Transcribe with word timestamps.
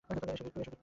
এসো, 0.09 0.43
গিট্টু! 0.45 0.71